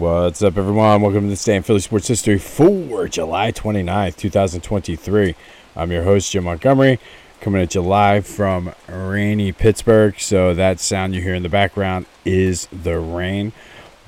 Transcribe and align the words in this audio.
What's 0.00 0.40
up, 0.40 0.56
everyone? 0.56 1.02
Welcome 1.02 1.28
to 1.28 1.44
day 1.44 1.56
in 1.56 1.62
Philly 1.62 1.80
Sports 1.80 2.08
History 2.08 2.38
for 2.38 3.06
July 3.06 3.52
29th, 3.52 4.16
2023. 4.16 5.34
I'm 5.76 5.92
your 5.92 6.04
host, 6.04 6.32
Jim 6.32 6.44
Montgomery, 6.44 6.98
coming 7.42 7.60
at 7.60 7.74
you 7.74 7.82
live 7.82 8.26
from 8.26 8.72
rainy 8.88 9.52
Pittsburgh. 9.52 10.18
So, 10.18 10.54
that 10.54 10.80
sound 10.80 11.14
you 11.14 11.20
hear 11.20 11.34
in 11.34 11.42
the 11.42 11.50
background 11.50 12.06
is 12.24 12.66
the 12.72 12.98
rain. 12.98 13.52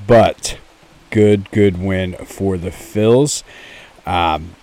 But, 0.07 0.57
good, 1.11 1.51
good 1.51 1.77
win 1.77 2.15
for 2.25 2.57
the 2.57 2.71
Phils. 2.71 3.43
Um, 4.07 4.57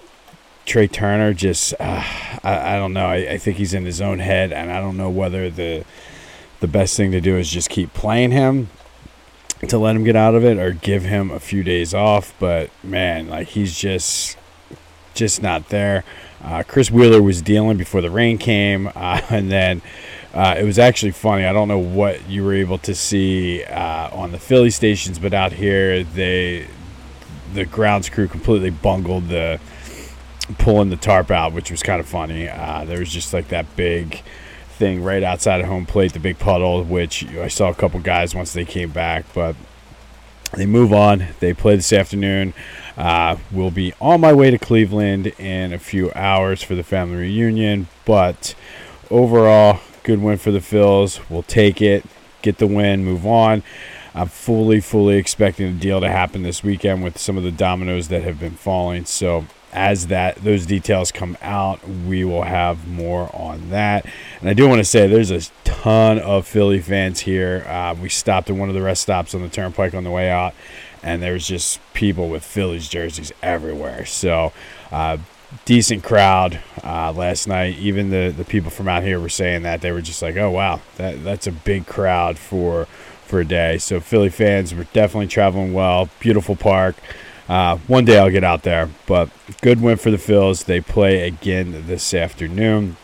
Trea 0.66 0.88
Turner 0.88 1.36
just, 1.36 1.75
uh, 1.80 2.04
I, 2.43 2.73
I, 2.73 2.75
don't 2.77 2.93
know. 2.93 3.05
I, 3.05 3.34
I 3.34 3.38
think 3.38 3.57
he's 3.57 3.75
in 3.75 3.86
his 3.86 4.02
own 4.02 4.18
head, 4.18 4.52
and 4.52 4.71
I 4.71 4.80
don't 4.80 4.98
know 4.98 5.11
whether 5.11 5.52
the 5.52 5.86
the 6.59 6.68
best 6.68 6.98
thing 6.98 7.11
to 7.11 7.21
do 7.21 7.38
is 7.38 7.50
just 7.50 7.70
keep 7.70 7.93
playing 7.93 8.32
him 8.32 8.68
to 9.68 9.78
let 9.78 9.96
him 9.96 10.04
get 10.04 10.16
out 10.16 10.36
of 10.36 10.46
it 10.46 10.57
or 10.57 10.71
give 10.71 11.04
him 11.04 11.32
a 11.32 11.39
few 11.39 11.64
days 11.64 11.94
off. 11.94 12.33
But 12.39 12.70
man, 12.83 13.29
like 13.29 13.50
he's 13.50 13.78
just 13.78 14.38
just 15.14 15.42
not 15.42 15.70
there. 15.70 16.04
Uh, 16.42 16.64
Chris 16.66 16.89
Wheeler 16.89 17.21
was 17.21 17.42
dealing 17.42 17.78
before 17.78 18.02
the 18.02 18.10
rain 18.10 18.38
came, 18.38 18.88
uh, 18.96 19.21
and 19.30 19.52
then 19.52 19.82
uh, 20.33 20.56
it 20.57 20.64
was 20.64 20.80
actually 20.80 21.11
funny. 21.11 21.46
I 21.46 21.54
don't 21.54 21.68
know 21.68 21.80
what 21.80 22.30
you 22.30 22.43
were 22.43 22.54
able 22.54 22.78
to 22.80 22.96
see 22.96 23.64
uh, 23.64 24.10
on 24.16 24.32
the 24.32 24.39
Philly 24.39 24.69
stations, 24.69 25.19
but 25.19 25.33
out 25.33 25.54
here 25.54 26.04
they 26.04 26.68
the 27.54 27.66
grounds 27.66 28.10
crew 28.10 28.28
completely 28.28 28.69
bungled 28.69 29.28
the 29.28 29.60
pulling 30.57 30.89
the 30.89 30.96
tarp 30.97 31.32
out, 31.32 31.54
which 31.54 31.71
was 31.71 31.83
kind 31.83 32.00
of 32.00 32.08
funny. 32.08 32.47
Uh, 32.47 32.86
there 32.86 33.00
was 33.00 33.11
just 33.11 33.33
like 33.33 33.50
that 33.50 33.75
big 33.75 34.22
thing 34.80 35.03
right 35.03 35.22
outside 35.22 35.59
of 35.59 35.67
home 35.67 35.86
plate, 35.86 36.14
the 36.14 36.19
big 36.19 36.39
puddle, 36.39 36.83
which 36.83 37.28
I 37.36 37.50
saw 37.50 37.69
a 37.69 37.75
couple 37.75 38.00
guys 38.00 38.33
once 38.33 38.53
they 38.53 38.66
came 38.66 38.89
back, 38.89 39.25
but 39.33 39.55
they 40.53 40.66
move 40.66 40.94
on. 40.94 41.28
They 41.42 41.53
play 41.53 41.75
this 41.75 41.94
afternoon. 41.94 42.53
Uh, 42.97 43.38
we'll 43.52 43.72
be 43.72 43.94
on 44.02 44.22
my 44.22 44.33
way 44.33 44.50
to 44.50 44.57
Cleveland 44.57 45.27
in 45.38 45.73
a 45.73 45.80
few 45.80 46.11
hours 46.16 46.63
for 46.63 46.75
the 46.75 46.83
family 46.83 47.17
reunion, 47.17 47.88
but 48.05 48.55
overall, 49.11 49.81
good 50.03 50.22
win 50.22 50.38
for 50.38 50.52
the 50.52 50.59
Phils. 50.59 51.19
We'll 51.30 51.44
take 51.44 51.81
it, 51.81 52.05
get 52.41 52.57
the 52.57 52.67
win, 52.67 53.05
move 53.05 53.27
on. 53.27 53.61
I'm 54.16 54.27
fully, 54.27 54.80
fully 54.80 55.17
expecting 55.17 55.67
a 55.67 55.73
deal 55.73 56.02
to 56.02 56.09
happen 56.09 56.41
this 56.41 56.63
weekend 56.63 57.03
with 57.03 57.19
some 57.19 57.38
of 57.38 57.44
the 57.44 57.52
dominoes 57.52 58.07
that 58.07 58.23
have 58.23 58.39
been 58.39 58.55
falling. 58.55 59.05
So 59.05 59.45
as 59.72 60.08
that 60.08 60.36
those 60.38 60.66
details 60.66 61.12
come 61.12 61.38
out, 61.42 61.88
we 61.88 62.23
will 62.23 62.44
have 62.44 62.88
more 62.88 63.30
on 63.34 63.70
that. 63.70 64.06
And 64.39 64.50
I 64.50 64.53
do 64.53 64.67
want 64.67 64.80
to 64.80 64.86
say 64.86 65.08
there's 65.08 65.31
a 65.31 65.42
ton 65.64 66.20
of 66.20 66.48
Philly 66.48 66.80
fans 66.80 67.22
here. 67.22 67.66
Uh, 67.67 67.95
we 68.00 68.09
stopped 68.09 68.50
at 68.50 68.56
one 68.56 68.70
of 68.70 68.75
the 68.75 68.81
rest 68.81 69.02
stops 69.02 69.36
on 69.36 69.42
the 69.42 69.50
turnpike 69.50 69.94
on 69.94 70.03
the 70.03 70.12
way 70.12 70.30
out, 70.30 70.53
and 71.03 71.22
there 71.22 71.34
was 71.34 71.47
just 71.47 71.80
people 71.94 72.30
with 72.30 72.44
Phillies 72.44 72.88
jerseys 72.88 73.31
everywhere. 73.42 74.06
So. 74.06 74.52
Uh, 74.92 75.17
decent 75.66 76.03
crowd 76.03 76.59
uh, 76.84 77.12
last 77.12 77.47
night. 77.47 77.78
Even 77.78 78.09
the, 78.09 78.34
the 78.36 78.45
people 78.45 78.70
from 78.70 78.88
out 78.88 79.03
here 79.03 79.20
were 79.20 79.30
saying 79.30 79.64
that 79.64 79.81
they 79.81 79.92
were 79.92 80.02
just 80.02 80.22
like, 80.22 80.36
"Oh 80.38 80.52
wow, 80.52 80.81
that 80.97 81.23
that's 81.23 81.47
a 81.47 81.52
big 81.52 81.88
crowd 81.88 82.38
for 82.38 82.86
for 83.25 83.40
a 83.40 83.45
day." 83.45 83.78
So 83.78 84.00
Philly 84.00 84.30
fans 84.30 84.73
were 84.73 84.86
definitely 84.86 85.28
traveling 85.28 85.73
well. 85.73 86.09
Beautiful 86.20 86.56
park. 86.56 86.95
Uh, 87.50 87.78
one 87.88 88.05
day 88.05 88.19
I'll 88.19 88.30
get 88.30 88.44
out 88.44 88.61
there, 88.61 88.89
but 89.08 89.30
good 89.61 89.81
win 89.81 89.97
for 89.97 90.11
the 90.11 90.17
Phils. 90.17 90.66
They 90.66 90.81
play 90.81 91.28
again 91.28 91.88
this 91.88 92.14
afternoon. 92.14 92.95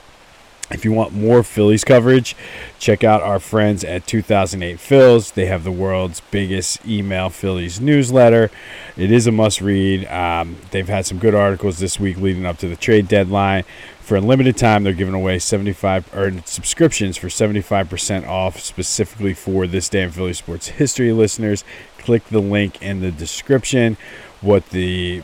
If 0.71 0.83
you 0.83 0.91
want 0.91 1.13
more 1.13 1.43
Phillies 1.43 1.83
coverage, 1.83 2.35
check 2.79 3.03
out 3.03 3.21
our 3.21 3.39
friends 3.39 3.83
at 3.83 4.07
2008 4.07 4.77
Phils. 4.77 5.33
They 5.33 5.45
have 5.45 5.63
the 5.63 5.71
world's 5.71 6.21
biggest 6.31 6.85
email 6.87 7.29
Phillies 7.29 7.79
newsletter. 7.79 8.49
It 8.97 9.11
is 9.11 9.27
a 9.27 9.31
must 9.31 9.61
read. 9.61 10.07
Um, 10.07 10.57
they've 10.71 10.87
had 10.87 11.05
some 11.05 11.19
good 11.19 11.35
articles 11.35 11.77
this 11.77 11.99
week 11.99 12.17
leading 12.17 12.45
up 12.45 12.57
to 12.59 12.67
the 12.67 12.75
trade 12.75 13.07
deadline. 13.07 13.63
For 13.99 14.17
a 14.17 14.21
limited 14.21 14.57
time, 14.57 14.83
they're 14.83 14.93
giving 14.93 15.15
away 15.15 15.37
75 15.39 16.13
or 16.15 16.31
subscriptions 16.45 17.17
for 17.17 17.27
75% 17.27 18.27
off 18.27 18.59
specifically 18.59 19.33
for 19.33 19.65
this 19.67 19.89
day 19.89 20.01
in 20.03 20.11
Philly 20.11 20.33
sports 20.33 20.67
history 20.67 21.11
listeners. 21.11 21.63
Click 21.99 22.23
the 22.25 22.41
link 22.41 22.81
in 22.81 23.01
the 23.01 23.11
description. 23.11 23.97
What 24.45 24.69
the 24.69 25.23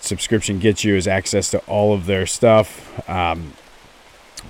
subscription 0.00 0.58
gets 0.58 0.82
you 0.82 0.96
is 0.96 1.06
access 1.06 1.52
to 1.52 1.58
all 1.68 1.94
of 1.94 2.06
their 2.06 2.26
stuff 2.26 3.08
um, 3.08 3.52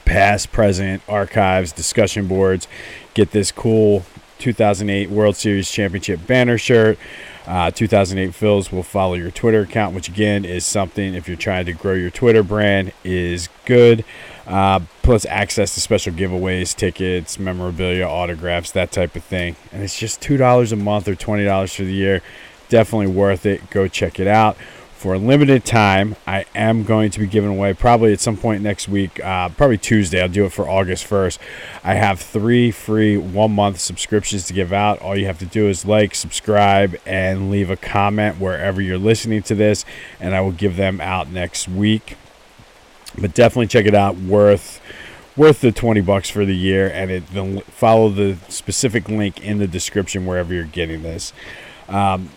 past, 0.07 0.51
present, 0.53 1.03
archives, 1.07 1.71
discussion 1.71 2.27
boards. 2.27 2.67
Get 3.13 3.33
this 3.33 3.53
cool 3.53 4.07
2008 4.39 5.11
World 5.11 5.37
Series 5.37 5.71
Championship 5.71 6.27
banner 6.27 6.57
shirt. 6.57 6.99
Uh, 7.47 7.71
2008 7.71 8.31
Phils 8.31 8.73
will 8.73 8.83
follow 8.83 9.13
your 9.13 9.31
Twitter 9.31 9.61
account, 9.61 9.95
which 9.95 10.09
again 10.09 10.47
is 10.47 10.65
something 10.65 11.13
if 11.13 11.29
you're 11.29 11.37
trying 11.37 11.67
to 11.67 11.75
grow 11.75 11.93
your 11.93 12.11
Twitter 12.11 12.43
brand 12.43 12.93
is 13.05 13.51
good. 13.67 14.03
Uh, 14.47 14.81
plus 15.03 15.27
access 15.27 15.75
to 15.75 15.81
special 15.81 16.15
giveaways, 16.15 16.75
tickets, 16.75 17.39
memorabilia, 17.39 18.07
autographs, 18.07 18.71
that 18.71 18.93
type 18.93 19.15
of 19.15 19.23
thing. 19.23 19.57
And 19.73 19.83
it's 19.83 19.99
just 19.99 20.23
two 20.23 20.39
dollars 20.39 20.73
a 20.73 20.77
month 20.77 21.07
or 21.07 21.15
twenty 21.15 21.45
dollars 21.45 21.75
for 21.75 21.83
the 21.85 21.93
year. 21.93 22.23
Definitely 22.71 23.09
worth 23.09 23.45
it. 23.45 23.69
Go 23.69 23.89
check 23.89 24.19
it 24.19 24.29
out. 24.29 24.57
For 25.01 25.15
a 25.15 25.19
limited 25.19 25.65
time, 25.65 26.15
I 26.27 26.45
am 26.55 26.85
going 26.85 27.11
to 27.13 27.21
be 27.21 27.27
giving 27.27 27.51
away 27.51 27.75
probably 27.75 28.13
at 28.13 28.21
some 28.21 28.37
point 28.37 28.63
next 28.63 28.87
week, 28.87 29.19
uh, 29.25 29.49
probably 29.49 29.79
Tuesday. 29.79 30.23
I'll 30.23 30.29
do 30.29 30.45
it 30.45 30.53
for 30.53 30.69
August 30.69 31.09
1st. 31.09 31.39
I 31.83 31.95
have 31.95 32.21
three 32.21 32.71
free 32.71 33.17
one 33.17 33.53
month 33.53 33.81
subscriptions 33.81 34.45
to 34.45 34.53
give 34.53 34.73
out. 34.73 35.01
All 35.01 35.17
you 35.17 35.25
have 35.27 35.39
to 35.39 35.47
do 35.47 35.69
is 35.69 35.85
like, 35.85 36.15
subscribe, 36.15 36.97
and 37.07 37.51
leave 37.51 37.71
a 37.71 37.77
comment 37.77 38.39
wherever 38.39 38.81
you're 38.81 38.99
listening 38.99 39.43
to 39.45 39.55
this, 39.55 39.85
and 40.21 40.35
I 40.35 40.43
will 40.43 40.53
give 40.53 40.77
them 40.77 41.01
out 41.01 41.29
next 41.31 41.67
week. 41.67 42.17
But 43.19 43.35
definitely 43.35 43.67
check 43.67 43.87
it 43.87 43.95
out. 43.95 44.17
Worth 44.17 44.81
worth 45.35 45.61
the 45.61 45.73
20 45.73 46.03
bucks 46.03 46.29
for 46.29 46.45
the 46.45 46.55
year 46.55 46.89
and 46.89 47.11
it 47.11 47.27
the, 47.33 47.63
follow 47.69 48.11
the 48.11 48.37
specific 48.49 49.09
link 49.09 49.41
in 49.41 49.59
the 49.59 49.67
description 49.67 50.27
wherever 50.27 50.53
you're 50.53 50.65
getting 50.65 51.03
this 51.03 51.33
um, 51.89 52.29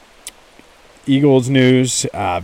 Eagles 1.05 1.49
news. 1.49 2.05
Uh, 2.13 2.41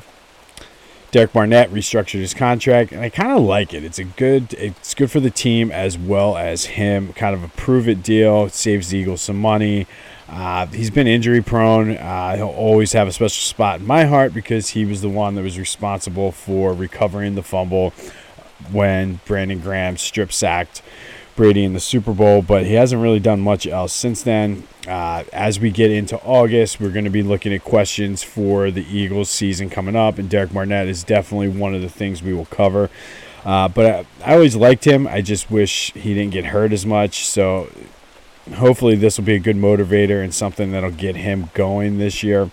Derek 1.11 1.33
Barnett 1.33 1.71
restructured 1.71 2.19
his 2.19 2.35
contract, 2.35 2.91
and 2.91 3.01
I 3.01 3.09
kind 3.09 3.31
of 3.31 3.41
like 3.41 3.73
it. 3.73 3.83
It's 3.83 3.97
a 3.97 4.03
good, 4.03 4.53
it's 4.53 4.93
good 4.93 5.09
for 5.09 5.19
the 5.19 5.31
team 5.31 5.71
as 5.71 5.97
well 5.97 6.37
as 6.37 6.65
him. 6.65 7.13
Kind 7.13 7.33
of 7.33 7.43
a 7.43 7.47
prove 7.47 7.89
it 7.89 8.03
deal. 8.03 8.45
It 8.45 8.53
saves 8.53 8.89
the 8.89 8.99
Eagles 8.99 9.21
some 9.21 9.37
money. 9.37 9.87
Uh, 10.27 10.67
he's 10.67 10.91
been 10.91 11.07
injury 11.07 11.41
prone. 11.41 11.97
Uh, 11.97 12.35
he'll 12.35 12.47
always 12.47 12.93
have 12.93 13.07
a 13.07 13.11
special 13.11 13.41
spot 13.41 13.79
in 13.79 13.87
my 13.87 14.05
heart 14.05 14.33
because 14.33 14.69
he 14.69 14.85
was 14.85 15.01
the 15.01 15.09
one 15.09 15.33
that 15.33 15.41
was 15.41 15.57
responsible 15.57 16.31
for 16.31 16.73
recovering 16.73 17.33
the 17.33 17.41
fumble 17.41 17.91
when 18.71 19.19
Brandon 19.25 19.59
Graham 19.59 19.97
strip 19.97 20.31
sacked 20.31 20.83
Brady 21.39 21.63
in 21.63 21.71
the 21.71 21.79
Super 21.79 22.13
Bowl, 22.13 22.41
but 22.41 22.65
he 22.65 22.73
hasn't 22.73 23.01
really 23.01 23.21
done 23.21 23.39
much 23.39 23.65
else 23.65 23.93
since 23.93 24.23
then. 24.23 24.67
Uh, 24.85 25.23
as 25.31 25.57
we 25.57 25.71
get 25.71 25.89
into 25.89 26.17
August, 26.17 26.81
we're 26.81 26.91
going 26.91 27.05
to 27.05 27.09
be 27.09 27.23
looking 27.23 27.53
at 27.53 27.63
questions 27.63 28.21
for 28.21 28.69
the 28.71 28.85
Eagles 28.85 29.29
season 29.29 29.69
coming 29.69 29.95
up, 29.95 30.17
and 30.17 30.29
Derek 30.29 30.51
Barnett 30.51 30.89
is 30.89 31.01
definitely 31.01 31.47
one 31.47 31.73
of 31.73 31.81
the 31.81 31.87
things 31.87 32.21
we 32.21 32.33
will 32.33 32.47
cover. 32.47 32.89
Uh, 33.45 33.69
but 33.69 33.85
I, 33.85 34.31
I 34.31 34.33
always 34.33 34.57
liked 34.57 34.83
him. 34.85 35.07
I 35.07 35.21
just 35.21 35.49
wish 35.49 35.93
he 35.93 36.13
didn't 36.13 36.31
get 36.31 36.43
hurt 36.43 36.73
as 36.73 36.85
much. 36.85 37.25
So 37.25 37.71
hopefully, 38.55 38.95
this 38.95 39.17
will 39.17 39.23
be 39.23 39.35
a 39.35 39.39
good 39.39 39.55
motivator 39.55 40.21
and 40.21 40.33
something 40.33 40.73
that'll 40.73 40.91
get 40.91 41.15
him 41.15 41.51
going 41.53 41.99
this 41.99 42.21
year. 42.21 42.51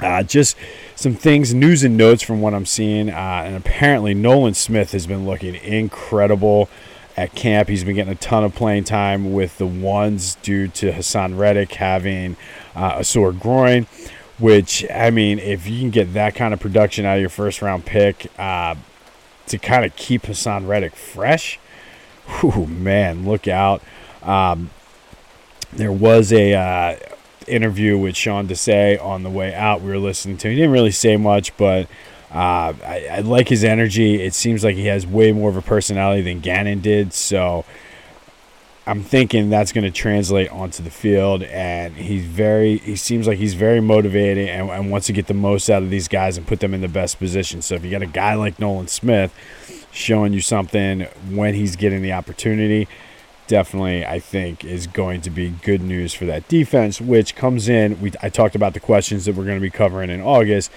Uh, 0.00 0.22
just 0.22 0.56
some 0.96 1.16
things, 1.16 1.52
news 1.52 1.84
and 1.84 1.98
notes 1.98 2.22
from 2.22 2.40
what 2.40 2.54
I'm 2.54 2.64
seeing. 2.64 3.10
Uh, 3.10 3.42
and 3.44 3.56
apparently, 3.56 4.14
Nolan 4.14 4.54
Smith 4.54 4.92
has 4.92 5.06
been 5.06 5.26
looking 5.26 5.54
incredible 5.54 6.70
at 7.18 7.34
camp. 7.34 7.68
He's 7.68 7.82
been 7.82 7.96
getting 7.96 8.12
a 8.12 8.16
ton 8.16 8.44
of 8.44 8.54
playing 8.54 8.84
time 8.84 9.32
with 9.32 9.58
the 9.58 9.66
ones 9.66 10.36
due 10.36 10.68
to 10.68 10.92
Haason 10.92 11.36
Reddick 11.36 11.72
having 11.72 12.36
uh, 12.76 12.96
a 12.98 13.04
sore 13.04 13.32
groin. 13.32 13.86
Which 14.38 14.88
I 14.88 15.10
mean, 15.10 15.40
if 15.40 15.66
you 15.66 15.80
can 15.80 15.90
get 15.90 16.14
that 16.14 16.36
kind 16.36 16.54
of 16.54 16.60
production 16.60 17.04
out 17.04 17.16
of 17.16 17.20
your 17.20 17.28
first 17.28 17.60
round 17.60 17.84
pick 17.84 18.30
uh, 18.38 18.76
to 19.46 19.58
kind 19.58 19.84
of 19.84 19.96
keep 19.96 20.22
Haason 20.22 20.68
Reddick 20.68 20.94
fresh, 20.94 21.58
whew, 22.26 22.66
man, 22.66 23.26
look 23.26 23.48
out. 23.48 23.82
Um, 24.22 24.70
there 25.72 25.90
was 25.90 26.32
a 26.32 26.54
uh, 26.54 26.96
interview 27.48 27.98
with 27.98 28.14
Sean 28.14 28.46
Desai 28.46 29.02
on 29.02 29.24
the 29.24 29.30
way 29.30 29.52
out. 29.52 29.82
We 29.82 29.90
were 29.90 29.98
listening 29.98 30.36
to. 30.38 30.48
He 30.48 30.54
didn't 30.54 30.70
really 30.70 30.92
say 30.92 31.16
much, 31.16 31.56
but 31.56 31.88
uh, 32.30 32.74
I, 32.84 33.08
I, 33.10 33.20
like 33.20 33.48
his 33.48 33.64
energy. 33.64 34.22
It 34.22 34.34
seems 34.34 34.62
like 34.62 34.76
he 34.76 34.86
has 34.86 35.06
way 35.06 35.32
more 35.32 35.48
of 35.48 35.56
a 35.56 35.62
personality 35.62 36.20
than 36.20 36.40
Gannon 36.40 36.80
did. 36.80 37.14
So 37.14 37.64
I'm 38.86 39.02
thinking 39.02 39.48
that's 39.48 39.72
going 39.72 39.84
to 39.84 39.90
translate 39.90 40.50
onto 40.50 40.82
the 40.82 40.90
field. 40.90 41.42
And 41.44 41.94
he's 41.94 42.26
very, 42.26 42.78
he 42.78 42.96
seems 42.96 43.26
like 43.26 43.38
he's 43.38 43.54
very 43.54 43.80
motivated 43.80 44.48
and, 44.48 44.68
and 44.68 44.90
wants 44.90 45.06
to 45.06 45.14
get 45.14 45.26
the 45.26 45.34
most 45.34 45.70
out 45.70 45.82
of 45.82 45.88
these 45.88 46.06
guys 46.06 46.36
and 46.36 46.46
put 46.46 46.60
them 46.60 46.74
in 46.74 46.82
the 46.82 46.88
best 46.88 47.18
position. 47.18 47.62
So 47.62 47.76
if 47.76 47.84
you 47.84 47.90
got 47.90 48.02
a 48.02 48.06
guy 48.06 48.34
like 48.34 48.58
Nolan 48.58 48.88
Smith 48.88 49.34
showing 49.90 50.34
you 50.34 50.42
something 50.42 51.02
when 51.30 51.54
he's 51.54 51.76
getting 51.76 52.02
the 52.02 52.12
opportunity, 52.12 52.88
definitely, 53.46 54.04
I 54.04 54.20
think, 54.20 54.64
is 54.64 54.86
going 54.86 55.22
to 55.22 55.30
be 55.30 55.48
good 55.48 55.80
news 55.80 56.12
for 56.12 56.26
that 56.26 56.46
defense, 56.46 57.00
which 57.00 57.34
comes 57.34 57.68
in. 57.68 58.00
We 58.00 58.12
I 58.22 58.28
talked 58.28 58.54
about 58.54 58.74
the 58.74 58.80
questions 58.80 59.24
that 59.24 59.34
we're 59.34 59.44
going 59.44 59.56
to 59.56 59.62
be 59.62 59.70
covering 59.70 60.10
in 60.10 60.20
August. 60.20 60.70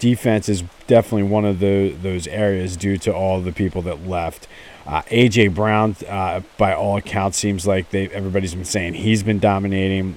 Defense 0.00 0.48
is 0.48 0.64
definitely 0.88 1.24
one 1.24 1.44
of 1.44 1.60
the 1.60 1.90
those 1.90 2.26
areas 2.26 2.76
due 2.76 2.96
to 2.98 3.14
all 3.14 3.40
the 3.40 3.52
people 3.52 3.82
that 3.82 4.08
left. 4.08 4.48
Uh, 4.86 5.02
AJ 5.02 5.54
Brown, 5.54 5.94
uh, 6.08 6.40
by 6.58 6.74
all 6.74 6.96
accounts, 6.96 7.38
seems 7.38 7.66
like 7.66 7.90
they 7.90 8.08
everybody's 8.08 8.54
been 8.54 8.64
saying 8.64 8.94
he's 8.94 9.22
been 9.22 9.38
dominating. 9.38 10.16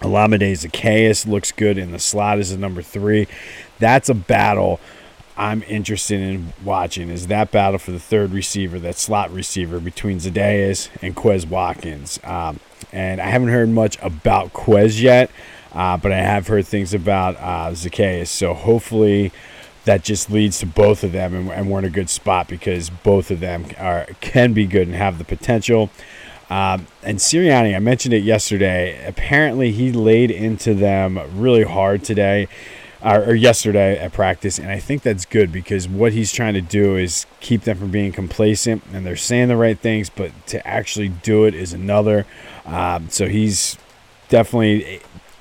Olamide 0.00 0.52
Zaccheaus 0.52 1.26
looks 1.26 1.50
good 1.50 1.76
in 1.78 1.90
the 1.90 1.98
slot 1.98 2.38
as 2.38 2.52
a 2.52 2.58
number 2.58 2.82
three. 2.82 3.26
That's 3.80 4.08
a 4.08 4.14
battle 4.14 4.78
I'm 5.38 5.62
interested 5.68 6.20
in 6.20 6.52
watching 6.64 7.10
is 7.10 7.28
that 7.28 7.52
battle 7.52 7.78
for 7.78 7.92
the 7.92 8.00
third 8.00 8.32
receiver, 8.32 8.80
that 8.80 8.96
slot 8.96 9.32
receiver 9.32 9.78
between 9.78 10.18
Zaccheaus 10.18 10.88
and 11.00 11.14
Quez 11.14 11.46
Watkins. 11.48 12.18
Um, 12.24 12.58
and 12.92 13.20
I 13.20 13.26
haven't 13.26 13.48
heard 13.48 13.68
much 13.68 13.96
about 14.02 14.52
Quez 14.52 15.00
yet, 15.00 15.30
uh, 15.78 15.96
but 15.96 16.10
I 16.10 16.18
have 16.18 16.48
heard 16.48 16.66
things 16.66 16.92
about 16.92 17.36
uh, 17.36 17.70
Zaccheaus. 17.70 18.26
So 18.26 18.52
hopefully 18.52 19.30
that 19.84 20.02
just 20.02 20.28
leads 20.28 20.58
to 20.58 20.66
both 20.66 21.04
of 21.04 21.12
them, 21.12 21.32
and, 21.32 21.50
and, 21.52 21.70
we're 21.70 21.78
in 21.78 21.84
a 21.84 21.90
good 21.90 22.10
spot 22.10 22.48
because 22.48 22.90
both 22.90 23.30
of 23.30 23.38
them 23.38 23.64
are 23.78 24.06
can 24.20 24.52
be 24.52 24.66
good 24.66 24.88
and 24.88 24.96
have 24.96 25.18
the 25.18 25.24
potential. 25.24 25.88
Um, 26.50 26.88
and 27.04 27.18
Sirianni, 27.18 27.76
I 27.76 27.78
mentioned 27.78 28.12
it 28.12 28.24
yesterday. 28.24 29.06
Apparently, 29.06 29.70
he 29.70 29.92
laid 29.92 30.32
into 30.32 30.74
them 30.74 31.20
really 31.38 31.62
hard 31.62 32.02
today 32.02 32.48
or, 33.00 33.26
or 33.26 33.34
yesterday 33.34 33.96
at 34.00 34.12
practice, 34.12 34.58
and 34.58 34.72
I 34.72 34.80
think 34.80 35.02
that's 35.02 35.26
good 35.26 35.52
because 35.52 35.86
what 35.86 36.12
he's 36.12 36.32
trying 36.32 36.54
to 36.54 36.60
do 36.60 36.96
is 36.96 37.24
keep 37.38 37.62
them 37.62 37.78
from 37.78 37.92
being 37.92 38.10
complacent, 38.10 38.82
and 38.92 39.06
they're 39.06 39.14
saying 39.14 39.46
the 39.46 39.56
right 39.56 39.78
things, 39.78 40.10
but 40.10 40.32
to 40.48 40.66
actually 40.66 41.08
do 41.08 41.44
it 41.44 41.54
is 41.54 41.72
another. 41.72 42.26
Um, 42.66 43.10
so 43.10 43.28
he's 43.28 43.78
definitely 44.28 45.00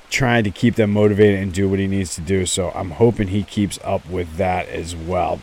trying 0.10 0.44
to 0.44 0.52
keep 0.52 0.76
them 0.76 0.92
motivated 0.92 1.40
and 1.40 1.54
do 1.54 1.68
what 1.70 1.80
he 1.80 1.88
needs 1.88 2.16
to 2.16 2.22
do. 2.22 2.46
So 2.46 2.72
I'm 2.72 2.92
hoping 2.92 3.30
he 3.30 3.44
keeps 3.44 3.80
up 3.84 4.10
with 4.10 4.38
that 4.38 4.68
as 4.70 4.96
well. 4.96 5.40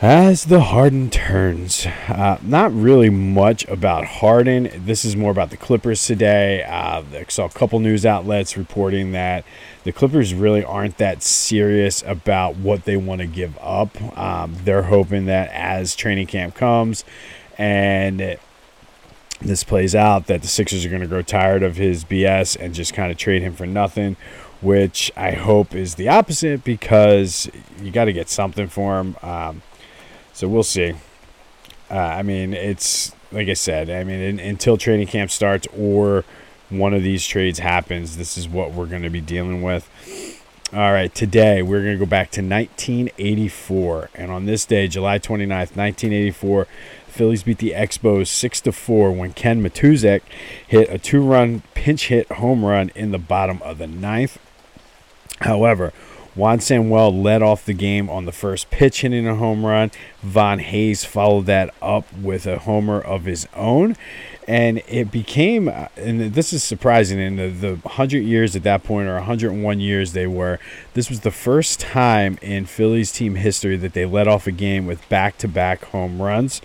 As 0.00 0.44
the 0.44 0.60
Harden 0.60 1.10
turns, 1.10 1.84
uh, 1.84 2.38
not 2.40 2.72
really 2.72 3.10
much 3.10 3.66
about 3.66 4.04
Harden. 4.04 4.70
This 4.72 5.04
is 5.04 5.16
more 5.16 5.32
about 5.32 5.50
the 5.50 5.56
Clippers 5.56 6.06
today. 6.06 6.62
Uh, 6.62 7.02
I 7.12 7.24
saw 7.28 7.46
a 7.46 7.50
couple 7.50 7.80
news 7.80 8.06
outlets 8.06 8.56
reporting 8.56 9.10
that 9.10 9.44
the 9.82 9.90
Clippers 9.90 10.34
really 10.34 10.62
aren't 10.62 10.98
that 10.98 11.24
serious 11.24 12.04
about 12.06 12.54
what 12.54 12.84
they 12.84 12.96
want 12.96 13.22
to 13.22 13.26
give 13.26 13.58
up. 13.60 14.00
Um, 14.16 14.54
they're 14.62 14.84
hoping 14.84 15.26
that 15.26 15.50
as 15.50 15.96
training 15.96 16.28
camp 16.28 16.54
comes 16.54 17.04
and 17.58 18.38
this 19.40 19.64
plays 19.64 19.94
out, 19.94 20.26
that 20.26 20.42
the 20.42 20.48
Sixers 20.48 20.84
are 20.84 20.88
going 20.88 21.02
to 21.02 21.06
grow 21.08 21.22
tired 21.22 21.62
of 21.62 21.76
his 21.76 22.04
BS 22.04 22.56
and 22.58 22.74
just 22.74 22.94
kind 22.94 23.10
of 23.10 23.18
trade 23.18 23.42
him 23.42 23.54
for 23.54 23.66
nothing 23.66 24.16
which 24.60 25.12
I 25.16 25.32
hope 25.32 25.74
is 25.74 25.94
the 25.94 26.08
opposite 26.08 26.64
because 26.64 27.48
you 27.80 27.90
got 27.90 28.06
to 28.06 28.12
get 28.12 28.28
something 28.28 28.66
for 28.68 28.98
him. 28.98 29.16
Um, 29.22 29.62
so 30.32 30.48
we'll 30.48 30.62
see. 30.62 30.94
Uh, 31.90 31.96
I 31.96 32.22
mean, 32.22 32.54
it's 32.54 33.14
like 33.32 33.48
I 33.48 33.54
said. 33.54 33.88
I 33.90 34.04
mean, 34.04 34.20
in, 34.20 34.40
until 34.40 34.76
training 34.76 35.06
camp 35.06 35.30
starts 35.30 35.66
or 35.76 36.24
one 36.70 36.92
of 36.92 37.02
these 37.02 37.26
trades 37.26 37.60
happens, 37.60 38.16
this 38.16 38.36
is 38.36 38.48
what 38.48 38.72
we're 38.72 38.86
going 38.86 39.02
to 39.02 39.10
be 39.10 39.20
dealing 39.20 39.62
with. 39.62 39.88
All 40.70 40.92
right, 40.92 41.14
today 41.14 41.62
we're 41.62 41.80
going 41.80 41.94
to 41.94 41.98
go 41.98 42.04
back 42.04 42.30
to 42.32 42.42
1984, 42.42 44.10
and 44.14 44.30
on 44.30 44.44
this 44.44 44.66
day, 44.66 44.86
July 44.86 45.18
29th, 45.18 45.74
1984, 45.74 46.66
Phillies 47.06 47.42
beat 47.42 47.56
the 47.56 47.70
Expos 47.70 48.26
six 48.26 48.60
to 48.60 48.72
four 48.72 49.10
when 49.10 49.32
Ken 49.32 49.62
Matuszek 49.62 50.20
hit 50.66 50.90
a 50.90 50.98
two-run 50.98 51.62
pinch 51.72 52.08
hit 52.08 52.30
home 52.32 52.66
run 52.66 52.90
in 52.94 53.12
the 53.12 53.18
bottom 53.18 53.62
of 53.62 53.78
the 53.78 53.86
ninth. 53.86 54.38
However, 55.40 55.94
Juan 56.38 56.60
Samuel 56.60 57.20
led 57.20 57.42
off 57.42 57.64
the 57.64 57.72
game 57.72 58.08
on 58.08 58.24
the 58.24 58.30
first 58.30 58.70
pitch, 58.70 59.00
hitting 59.00 59.26
a 59.26 59.34
home 59.34 59.66
run. 59.66 59.90
Von 60.22 60.60
Hayes 60.60 61.04
followed 61.04 61.46
that 61.46 61.74
up 61.82 62.06
with 62.14 62.46
a 62.46 62.60
homer 62.60 63.00
of 63.00 63.24
his 63.24 63.48
own. 63.56 63.96
And 64.46 64.80
it 64.86 65.10
became, 65.10 65.68
and 65.68 66.32
this 66.34 66.52
is 66.52 66.62
surprising, 66.62 67.18
in 67.18 67.34
the, 67.34 67.48
the 67.48 67.74
100 67.82 68.20
years 68.20 68.54
at 68.54 68.62
that 68.62 68.84
point, 68.84 69.08
or 69.08 69.14
101 69.16 69.80
years 69.80 70.12
they 70.12 70.28
were, 70.28 70.60
this 70.94 71.10
was 71.10 71.20
the 71.20 71.32
first 71.32 71.80
time 71.80 72.38
in 72.40 72.66
Phillies 72.66 73.10
team 73.10 73.34
history 73.34 73.76
that 73.76 73.92
they 73.92 74.06
led 74.06 74.28
off 74.28 74.46
a 74.46 74.52
game 74.52 74.86
with 74.86 75.06
back 75.08 75.38
to 75.38 75.48
back 75.48 75.86
home 75.86 76.22
runs. 76.22 76.62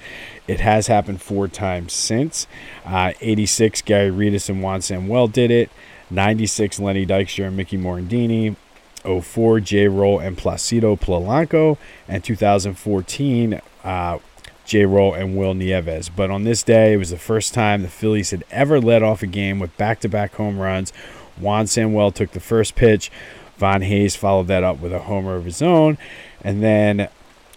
It 0.47 0.59
has 0.59 0.85
happened 0.85 1.19
four 1.19 1.47
times 1.47 1.93
since. 1.93 2.45
Uh, 2.85 3.13
86, 3.21 3.81
Gary 3.81 4.11
Redus 4.11 4.49
and 4.49 4.61
Juan 4.61 4.81
Samuel 4.81 5.27
did 5.29 5.49
it. 5.49 5.71
96, 6.11 6.79
Lenny 6.79 7.07
Dykstra 7.07 7.47
and 7.47 7.57
Mickey 7.57 7.77
Morandini. 7.77 8.55
04 9.03 9.59
J. 9.59 9.88
Roll 9.88 10.19
and 10.19 10.38
Placido 10.38 11.00
Polanco, 11.00 11.77
and 12.07 12.23
2014 12.23 13.61
uh, 13.83 14.19
J. 14.65 14.85
Roll 14.85 15.13
and 15.13 15.38
Wil 15.38 15.53
Nieves. 15.53 16.09
But 16.09 16.31
on 16.31 16.44
this 16.44 16.63
day, 16.63 16.94
it 16.94 16.97
was 16.97 17.09
the 17.09 17.17
first 17.17 17.53
time 17.53 17.81
the 17.81 17.89
Phillies 17.89 18.31
had 18.31 18.44
ever 18.50 18.79
led 18.79 19.03
off 19.03 19.21
a 19.21 19.27
game 19.27 19.59
with 19.59 19.75
back-to-back 19.77 20.35
home 20.35 20.59
runs. 20.59 20.91
Juan 21.38 21.67
Samuel 21.67 22.11
took 22.11 22.31
the 22.31 22.39
first 22.39 22.75
pitch. 22.75 23.11
Von 23.57 23.81
Hayes 23.81 24.15
followed 24.15 24.47
that 24.47 24.63
up 24.63 24.79
with 24.79 24.94
a 24.94 25.00
homer 25.00 25.35
of 25.35 25.45
his 25.45 25.61
own, 25.61 25.97
and 26.44 26.63
then 26.63 27.07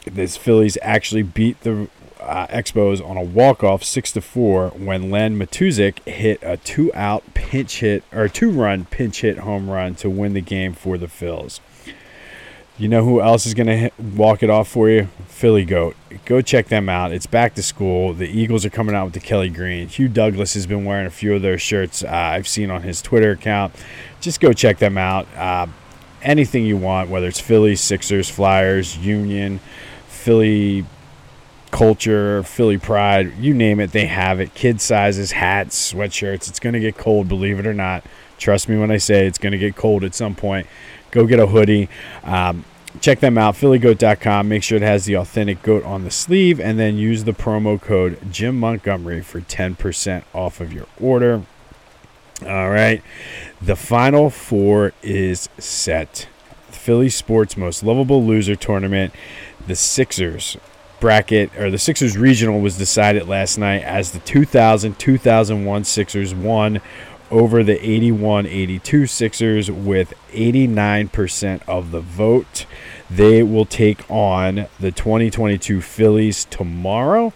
this 0.04 0.36
Phillies 0.36 0.78
actually 0.82 1.22
beat 1.22 1.60
the 1.62 1.88
uh, 2.26 2.46
Expos 2.48 3.06
on 3.06 3.16
a 3.16 3.22
walk-off 3.22 3.82
six 3.82 4.12
to 4.12 4.20
four 4.20 4.70
when 4.70 5.10
Len 5.10 5.38
Matuszek 5.38 6.06
hit 6.06 6.38
a 6.42 6.56
two-out 6.56 7.22
pinch 7.34 7.80
hit 7.80 8.04
or 8.12 8.28
two-run 8.28 8.84
pinch 8.86 9.22
hit 9.22 9.38
home 9.38 9.70
run 9.70 9.94
to 9.96 10.10
win 10.10 10.34
the 10.34 10.40
game 10.40 10.72
for 10.74 10.98
the 10.98 11.06
Phils. 11.06 11.60
You 12.78 12.88
know 12.88 13.04
who 13.04 13.22
else 13.22 13.46
is 13.46 13.54
going 13.54 13.68
to 13.68 13.90
walk 13.98 14.42
it 14.42 14.50
off 14.50 14.68
for 14.68 14.90
you? 14.90 15.08
Philly 15.28 15.64
Goat. 15.64 15.96
Go 16.26 16.42
check 16.42 16.68
them 16.68 16.90
out. 16.90 17.10
It's 17.10 17.24
back 17.24 17.54
to 17.54 17.62
school. 17.62 18.12
The 18.12 18.28
Eagles 18.28 18.66
are 18.66 18.70
coming 18.70 18.94
out 18.94 19.04
with 19.04 19.14
the 19.14 19.20
Kelly 19.20 19.48
Green. 19.48 19.88
Hugh 19.88 20.08
Douglas 20.08 20.52
has 20.52 20.66
been 20.66 20.84
wearing 20.84 21.06
a 21.06 21.10
few 21.10 21.34
of 21.34 21.40
their 21.40 21.56
shirts 21.56 22.04
uh, 22.04 22.08
I've 22.08 22.46
seen 22.46 22.70
on 22.70 22.82
his 22.82 23.00
Twitter 23.00 23.30
account. 23.30 23.74
Just 24.20 24.40
go 24.40 24.52
check 24.52 24.76
them 24.76 24.98
out. 24.98 25.26
Uh, 25.34 25.68
anything 26.22 26.66
you 26.66 26.76
want, 26.76 27.08
whether 27.08 27.26
it's 27.26 27.40
Philly, 27.40 27.76
Sixers, 27.76 28.28
Flyers, 28.28 28.98
Union, 28.98 29.60
Philly 30.08 30.84
culture, 31.76 32.42
Philly 32.42 32.78
pride, 32.78 33.36
you 33.38 33.52
name 33.52 33.80
it, 33.80 33.92
they 33.92 34.06
have 34.06 34.40
it. 34.40 34.54
Kid 34.54 34.80
sizes, 34.80 35.32
hats, 35.32 35.92
sweatshirts. 35.92 36.48
It's 36.48 36.58
going 36.58 36.72
to 36.72 36.80
get 36.80 36.96
cold, 36.96 37.28
believe 37.28 37.58
it 37.58 37.66
or 37.66 37.74
not. 37.74 38.02
Trust 38.38 38.70
me 38.70 38.78
when 38.78 38.90
I 38.90 38.96
say 38.96 39.26
it's 39.26 39.36
going 39.36 39.52
to 39.52 39.58
get 39.58 39.76
cold 39.76 40.02
at 40.02 40.14
some 40.14 40.34
point. 40.34 40.66
Go 41.10 41.26
get 41.26 41.38
a 41.38 41.46
hoodie. 41.46 41.90
Um, 42.24 42.64
check 43.02 43.20
them 43.20 43.36
out, 43.36 43.56
phillygoat.com. 43.56 44.48
Make 44.48 44.62
sure 44.62 44.76
it 44.76 44.82
has 44.82 45.04
the 45.04 45.18
authentic 45.18 45.62
goat 45.62 45.84
on 45.84 46.04
the 46.04 46.10
sleeve, 46.10 46.58
and 46.58 46.78
then 46.78 46.96
use 46.96 47.24
the 47.24 47.32
promo 47.32 47.78
code 47.78 48.32
Jim 48.32 48.58
Montgomery 48.58 49.20
for 49.20 49.42
10% 49.42 50.24
off 50.32 50.62
of 50.62 50.72
your 50.72 50.86
order. 50.98 51.42
All 52.40 52.70
right. 52.70 53.02
The 53.60 53.76
final 53.76 54.30
four 54.30 54.94
is 55.02 55.50
set. 55.58 56.26
Philly 56.70 57.10
Sports 57.10 57.54
Most 57.54 57.82
Lovable 57.82 58.24
Loser 58.24 58.56
Tournament. 58.56 59.12
The 59.66 59.76
Sixers 59.76 60.56
bracket 61.00 61.56
or 61.58 61.70
the 61.70 61.78
Sixers 61.78 62.16
regional 62.16 62.60
was 62.60 62.78
decided 62.78 63.28
last 63.28 63.58
night 63.58 63.82
as 63.82 64.12
the 64.12 64.18
2000 64.20 64.98
2001 64.98 65.84
Sixers 65.84 66.34
won 66.34 66.80
over 67.30 67.64
the 67.64 67.84
81 67.84 68.46
82 68.46 69.06
Sixers 69.06 69.70
with 69.70 70.14
89% 70.32 71.60
of 71.68 71.90
the 71.90 72.00
vote. 72.00 72.66
They 73.10 73.42
will 73.42 73.66
take 73.66 74.08
on 74.10 74.66
the 74.80 74.92
2022 74.92 75.80
Phillies 75.80 76.44
tomorrow. 76.46 77.32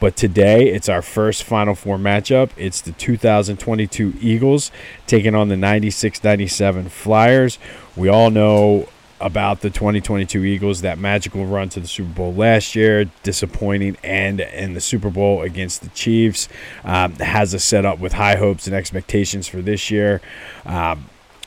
But 0.00 0.16
today, 0.16 0.68
it's 0.68 0.88
our 0.88 1.02
first 1.02 1.42
Final 1.42 1.74
Four 1.74 1.98
matchup. 1.98 2.50
It's 2.56 2.80
the 2.80 2.92
2022 2.92 4.14
Eagles 4.20 4.70
taking 5.08 5.34
on 5.34 5.48
the 5.48 5.56
96 5.56 6.22
97 6.22 6.88
Flyers. 6.88 7.58
We 7.96 8.08
all 8.08 8.30
know 8.30 8.88
about 9.20 9.60
the 9.60 9.70
2022 9.70 10.44
Eagles, 10.44 10.82
that 10.82 10.98
magical 10.98 11.44
run 11.46 11.68
to 11.70 11.80
the 11.80 11.88
Super 11.88 12.12
Bowl 12.12 12.34
last 12.34 12.74
year, 12.74 13.06
disappointing, 13.22 13.96
and 14.02 14.40
in 14.40 14.74
the 14.74 14.80
Super 14.80 15.10
Bowl 15.10 15.42
against 15.42 15.82
the 15.82 15.88
Chiefs, 15.90 16.48
um, 16.84 17.14
has 17.14 17.54
a 17.54 17.58
setup 17.58 17.98
with 17.98 18.12
high 18.12 18.36
hopes 18.36 18.66
and 18.66 18.76
expectations 18.76 19.48
for 19.48 19.60
this 19.62 19.90
year. 19.90 20.20
Um, 20.64 21.06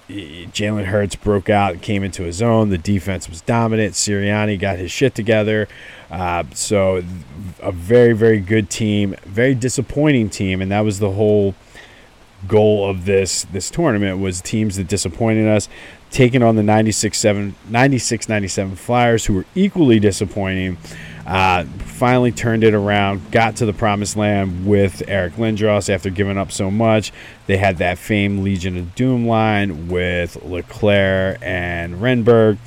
Jalen 0.10 0.86
Hurts 0.86 1.16
broke 1.16 1.50
out 1.50 1.74
and 1.74 1.82
came 1.82 2.04
into 2.04 2.24
his 2.24 2.42
own. 2.42 2.70
The 2.70 2.78
defense 2.78 3.30
was 3.30 3.42
dominant. 3.42 3.94
Sirianni 3.94 4.60
got 4.60 4.78
his 4.78 4.92
shit 4.92 5.16
together. 5.16 5.68
Uh, 6.10 6.44
so, 6.54 7.04
a 7.62 7.72
very, 7.72 8.14
very 8.14 8.40
good 8.40 8.70
team, 8.70 9.16
very 9.26 9.56
disappointing 9.56 10.30
team, 10.30 10.62
and 10.62 10.72
that 10.72 10.82
was 10.82 11.00
the 11.00 11.12
whole 11.12 11.56
goal 12.48 12.90
of 12.90 13.06
this 13.06 13.44
this 13.46 13.70
tournament 13.70 14.20
was 14.20 14.42
teams 14.42 14.78
that 14.78 14.88
disappointed 14.88 15.48
us 15.48 15.70
taking 16.10 16.44
on 16.44 16.56
the 16.56 16.64
96 16.64 17.18
7 17.18 17.56
96 17.70 18.28
97 18.30 18.76
Flyers 18.76 19.26
who 19.26 19.34
were 19.36 19.46
equally 19.56 20.00
disappointing 20.00 20.78
Uh, 21.26 21.66
finally 21.86 22.32
turned 22.32 22.64
it 22.64 22.74
around, 22.74 23.32
got 23.32 23.56
to 23.56 23.66
the 23.66 23.74
promised 23.74 24.18
land 24.18 24.66
with 24.66 25.04
Eric 25.08 25.34
Lindros 25.36 25.88
after 25.88 26.10
giving 26.10 26.38
up 26.38 26.52
so 26.52 26.72
much. 26.72 27.12
They 27.46 27.58
had 27.58 27.78
that 27.78 28.00
famed 28.00 28.44
Legion 28.44 28.76
of 28.76 28.96
Doom 28.96 29.28
line 29.28 29.88
with 29.88 30.44
LeClair 30.44 31.38
and 31.42 31.96
Renberg. 32.02 32.58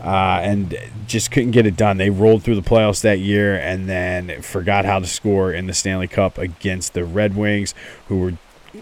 Uh, 0.00 0.38
and 0.42 0.78
just 1.08 1.32
couldn't 1.32 1.50
get 1.50 1.66
it 1.66 1.76
done. 1.76 1.96
They 1.96 2.08
rolled 2.08 2.44
through 2.44 2.54
the 2.54 2.62
playoffs 2.62 3.02
that 3.02 3.18
year 3.18 3.56
and 3.58 3.88
then 3.88 4.42
forgot 4.42 4.84
how 4.84 5.00
to 5.00 5.06
score 5.06 5.52
in 5.52 5.66
the 5.66 5.74
Stanley 5.74 6.06
Cup 6.06 6.38
against 6.38 6.94
the 6.94 7.04
Red 7.04 7.36
Wings, 7.36 7.74
who 8.06 8.20
were 8.20 8.32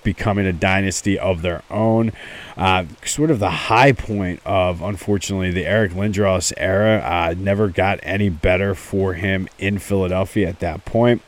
becoming 0.02 0.46
a 0.46 0.52
dynasty 0.52 1.18
of 1.18 1.42
their 1.42 1.62
own. 1.70 2.12
Uh, 2.56 2.84
sort 3.04 3.30
of 3.30 3.38
the 3.38 3.50
high 3.50 3.92
point 3.92 4.40
of, 4.44 4.82
unfortunately, 4.82 5.50
the 5.50 5.66
Eric 5.66 5.92
Lindros 5.92 6.52
era. 6.56 6.98
Uh, 7.04 7.34
never 7.36 7.68
got 7.68 8.00
any 8.02 8.28
better 8.28 8.74
for 8.74 9.14
him 9.14 9.48
in 9.58 9.78
Philadelphia 9.78 10.48
at 10.48 10.60
that 10.60 10.84
point. 10.84 11.22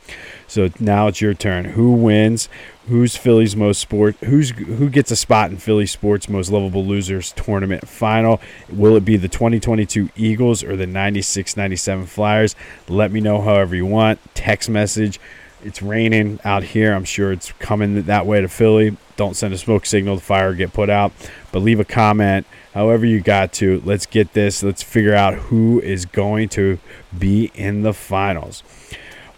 So 0.49 0.71
now 0.81 1.09
it's 1.09 1.21
your 1.21 1.35
turn. 1.35 1.67
Who 1.67 1.93
wins? 1.93 2.49
Who's 2.87 3.17
Philly's 3.17 3.55
most 3.55 3.81
sport? 3.81 4.17
Who's 4.25 4.50
who 4.50 4.88
gets 4.88 5.11
a 5.11 5.17
spot 5.17 5.50
in 5.50 5.59
Philly 5.59 5.85
sports 5.85 6.27
most 6.27 6.50
lovable 6.50 6.87
losers 6.87 7.33
tournament 7.33 7.87
final? 7.87 8.41
Will 8.71 8.97
it 8.97 9.05
be 9.05 9.19
the 9.19 9.29
2022 9.29 10.09
Eagles 10.17 10.65
or 10.65 10.75
the 10.75 10.87
96-97 10.87 12.07
Flyers? 12.07 12.57
Let 12.88 13.12
me 13.12 13.21
know 13.21 13.43
however 13.43 13.77
you 13.77 13.85
want. 13.85 14.21
Text 14.35 14.71
message 14.71 15.21
it's 15.62 15.83
raining 15.83 16.38
out 16.45 16.62
here. 16.62 16.93
I'm 16.93 17.05
sure 17.05 17.33
it's 17.33 17.53
coming 17.53 18.03
that 18.03 18.27
way 18.27 18.41
to 18.41 18.49
Philly. 18.49 18.97
Don't 19.17 19.35
send 19.35 19.53
a 19.55 19.59
smoke 19.59 19.87
signal. 19.87 20.17
The 20.17 20.23
fire 20.23 20.55
get 20.55 20.73
put 20.73 20.91
out. 20.91 21.12
But 21.53 21.61
leave 21.61 21.81
a 21.81 21.85
comment, 21.85 22.47
however 22.75 23.07
you 23.07 23.21
got 23.21 23.53
to. 23.55 23.83
Let's 23.85 24.07
get 24.07 24.33
this. 24.33 24.62
Let's 24.62 24.83
figure 24.83 25.15
out 25.15 25.35
who 25.35 25.81
is 25.81 26.07
going 26.07 26.49
to 26.50 26.79
be 27.17 27.50
in 27.55 27.83
the 27.83 27.93
finals. 27.93 28.62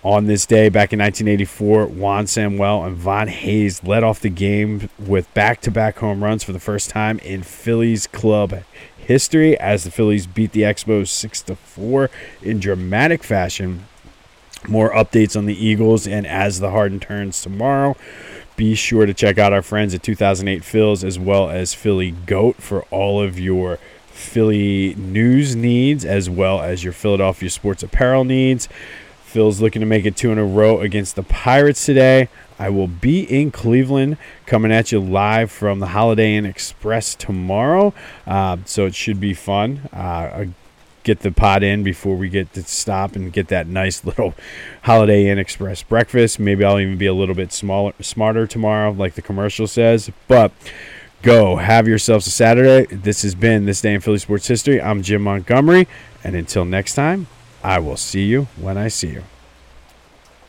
On 0.03 0.25
this 0.27 0.47
day, 0.47 0.71
back 0.71 0.95
in 0.95 0.99
1984, 0.99 1.87
Juan 1.87 2.27
Samuel 2.27 2.85
and 2.85 2.97
Von 2.97 3.29
Hayes 3.29 3.85
led 3.85 4.03
off 4.03 4.21
the 4.21 4.31
game 4.31 4.89
with 4.99 5.33
back 5.35 5.61
to 5.61 5.71
back 5.71 5.99
home 5.99 6.25
runs 6.25 6.43
for 6.43 6.53
the 6.53 6.61
first 6.61 6.89
time 6.89 7.19
in 7.19 7.43
Phillies 7.43 8.07
club 8.07 8.63
history 8.97 9.59
as 9.59 9.85
the 9.85 9.91
Phillies 9.91 10.27
beat 10.27 10.53
the 10.53 10.63
Expos 10.63 11.09
6 11.09 11.43
4 11.43 12.11
in 12.43 12.61
dramatic 12.61 13.23
fashion 13.23 13.87
more 14.69 14.91
updates 14.93 15.37
on 15.37 15.47
the 15.47 15.55
Eagles 15.55 16.07
and 16.07 16.27
as 16.27 16.61
the 16.61 16.71
Harden 16.71 17.01
turns 17.01 17.43
tomorrow. 17.43 17.97
Be 18.57 18.75
sure 18.75 19.07
to 19.07 19.15
check 19.15 19.39
out 19.39 19.53
our 19.53 19.63
friends 19.63 19.95
at 19.95 20.03
2008 20.03 20.63
Phils 20.63 21.03
as 21.03 21.19
well 21.19 21.49
as 21.49 21.73
Philly 21.73 22.11
Goat 22.11 22.57
for 22.57 22.83
all 22.91 23.23
of 23.23 23.39
your 23.39 23.79
Philly 24.09 24.95
news 24.97 25.57
needs 25.57 26.05
as 26.05 26.29
well 26.29 26.61
as 26.61 26.85
your 26.85 26.93
Philadelphia 26.93 27.49
sports 27.49 27.83
apparel 27.83 28.25
needs. 28.25 28.69
Phil's 29.25 29.61
looking 29.61 29.81
to 29.81 29.87
make 29.87 30.05
it 30.05 30.17
two 30.17 30.33
in 30.33 30.39
a 30.39 30.45
row 30.45 30.81
against 30.81 31.17
the 31.17 31.23
Pirates 31.23 31.87
today. 31.87 32.29
I 32.59 32.69
will 32.69 32.89
be 32.89 33.23
in 33.23 33.51
Cleveland 33.51 34.19
coming 34.45 34.73
at 34.73 34.93
you 34.93 35.01
live 35.01 35.51
from 35.51 35.79
the 35.79 35.87
Holiday 35.87 36.35
Inn 36.35 36.45
Express 36.45 37.15
tomorrow. 37.15 37.95
Uh, 38.27 38.59
so 38.67 38.85
it 38.85 38.95
should 38.95 39.21
be 39.21 39.33
fun. 39.33 39.89
Uh, 39.93 40.47
get 41.03 41.21
the 41.21 41.31
pot 41.31 41.63
in 41.63 41.83
before 41.83 42.17
we 42.17 42.29
get 42.29 42.53
to 42.55 42.63
stop 42.63 43.17
and 43.17 43.33
get 43.33 43.49
that 43.49 43.67
nice 43.67 44.05
little 44.11 44.35
Holiday 44.83 45.29
Inn 45.29 45.39
Express 45.39 45.83
breakfast. 45.83 46.39
Maybe 46.39 46.65
I'll 46.65 46.81
even 46.81 46.99
be 46.99 47.07
a 47.07 47.15
little 47.15 47.35
bit 47.35 47.53
smaller, 47.53 47.93
smarter 48.01 48.47
tomorrow, 48.47 48.93
like 48.93 49.15
the 49.15 49.23
commercial 49.23 49.67
says. 49.67 50.11
But 50.29 50.53
go 51.23 51.57
have 51.57 51.89
yourselves 51.89 52.27
a 52.27 52.31
Saturday. 52.31 52.95
This 52.95 53.23
has 53.23 53.35
been 53.35 53.67
this 53.67 53.81
day 53.81 53.95
in 53.95 54.01
Philly 54.01 54.19
sports 54.19 54.47
history. 54.47 54.81
I'm 54.81 55.03
Jim 55.03 55.23
Montgomery, 55.23 55.89
and 56.25 56.35
until 56.35 56.65
next 56.65 56.95
time, 56.95 57.27
I 57.63 57.79
will 57.79 57.97
see 57.97 58.25
you 58.25 58.49
when 58.57 58.79
I 58.79 58.89
see 58.89 59.09
you. 59.09 59.25